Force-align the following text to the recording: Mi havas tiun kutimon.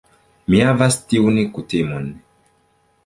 Mi 0.53 0.61
havas 0.67 0.97
tiun 1.13 1.37
kutimon. 1.59 2.09